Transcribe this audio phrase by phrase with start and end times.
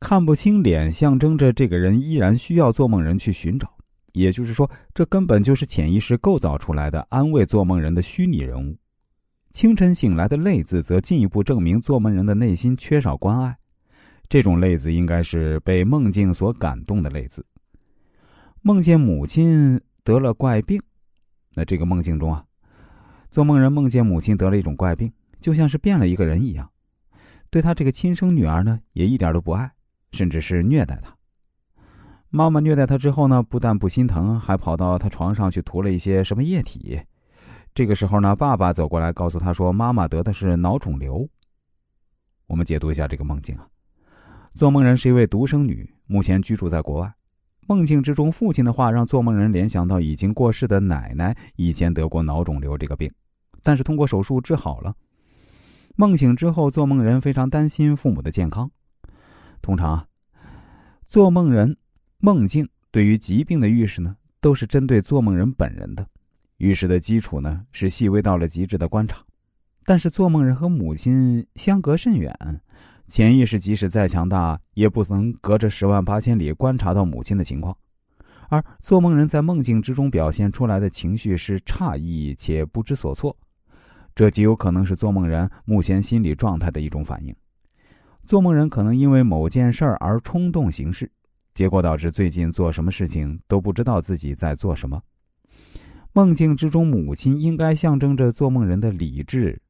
[0.00, 3.70] 看不清脸，象征着这个人依然需要做梦人去寻找。
[4.12, 8.76] 也就是说，这根本就是潜意识构造出来的安慰做梦人的虚拟人物。
[9.50, 13.56] 清晨醒来的泪字，则进一步证明做梦人的内心缺少关爱。
[14.28, 17.44] 这种泪字应该是被梦境所感动的泪字。
[18.62, 20.80] 梦见母亲得了怪病，
[21.54, 22.44] 那这个梦境中啊，
[23.30, 26.70] 做梦人梦见母亲得了一种怪病，就像是变了一个人一样，
[27.50, 29.70] 对他这个亲生女儿呢，也一点都不爱。
[30.12, 31.14] 甚至是虐待他。
[32.28, 37.00] 妈妈虐待他之后呢，不但不心疼，还跑到他床上去涂了一些什么液体。
[37.74, 41.28] 这个时候呢，爸爸走过来告诉他说：“妈妈得的是脑肿瘤。”
[42.46, 43.66] 我们解读一下这个梦境啊。
[44.54, 47.12] 做梦人是一位独生女，目前居住在国外。
[47.66, 53.08] 梦境之中，父亲的话让做梦人联想到已经过世的奶奶以前得过脑肿瘤这个病，
[53.62, 54.92] 但是通过手术治好了。
[55.94, 58.68] 梦醒之后，做梦人非常担心父母的健康。
[59.62, 60.06] 通常啊，
[61.08, 61.76] 做梦人
[62.18, 66.06] 梦境对于疾病的预示呢，都是针对做梦人本人的。
[66.58, 69.24] 预示的基础呢是细微到了极致的观察。
[69.84, 72.32] 但是做梦人和母亲相隔甚远，
[73.06, 77.76] 潜意识即使再强大，也不能隔着十万八千里观察到母亲的情况。
[78.50, 83.36] 而做梦人在梦境之中表现出来的情绪是诧异且不知所措，
[84.14, 87.34] 这极有可能是做梦人目前心理状态的一种反应。
[88.30, 91.10] 做梦人可能因为某件事儿而冲动行事，
[91.52, 95.02] 结果导致最近做什么事情都不知道自己在做什么。
[96.12, 99.60] 梦境之中，母亲应该象征着做梦人的理智。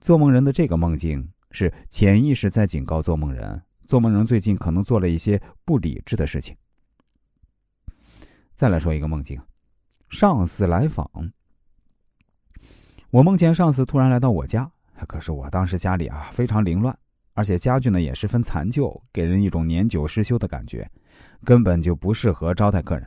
[0.00, 6.56] 做梦人的这个梦境是潜意识在警告做梦人，做梦人最近可能做了一些不理智的事情。
[8.56, 9.40] 再来说一个梦境，
[10.08, 11.08] 上司来访。
[13.12, 14.68] 我梦见上司突然来到我家，
[15.06, 16.98] 可是我当时家里啊非常凌乱。
[17.34, 20.90] 而且家具呢也十分残旧，给人一种年久失修的感觉，
[21.44, 23.06] 根本就不适合招待客人。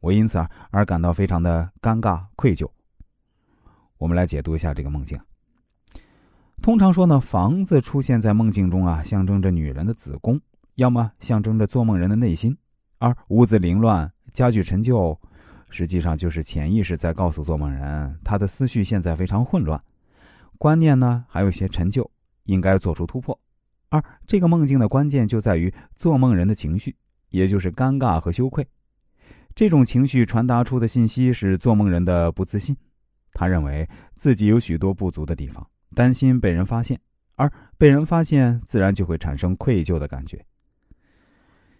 [0.00, 0.38] 我因此
[0.70, 2.68] 而感到非常的尴尬愧疚。
[3.98, 5.18] 我们来解读一下这个梦境。
[6.62, 10.40] 通常说呢，房子出现在梦境中啊，象征着女人的子宫，
[10.76, 12.56] 要么象征着做梦人的内心。
[12.98, 15.18] 而屋子凌乱、家具陈旧，
[15.68, 19.78] 实际上就是潜意识在告诉做梦人，他的思绪现在非常混乱，
[20.56, 22.10] 观念呢还有些陈旧，
[22.44, 23.38] 应该做出突破。
[23.88, 26.94] 而这个梦境的关键就在于做梦人的情绪，
[27.30, 28.66] 也就是尴尬和羞愧。
[29.54, 32.76] 这种情绪传达出的信息是做梦人的不自信，
[33.32, 37.00] 他认为自己有许多不足的地方，担心被人发现，
[37.36, 40.44] 而被人发现自然就会产生愧疚的感觉。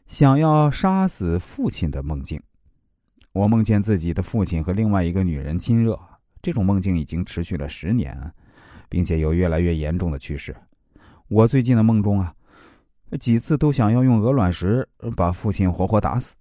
[0.06, 2.41] 想要杀死父亲的梦境，
[3.33, 6.00] 我梦见自己的父亲和另外一个女人亲热，
[6.41, 8.33] 这种梦境已经持续了十年，
[8.88, 10.56] 并且有越来越严重的趋势。
[11.28, 12.32] 我最近的梦中啊，
[13.19, 16.34] 几次都想要用鹅卵石把父亲活活打死。